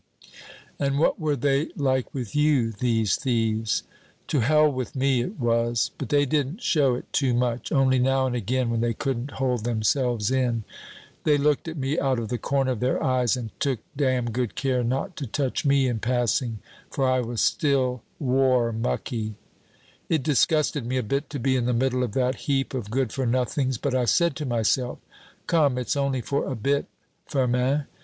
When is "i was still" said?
17.07-18.01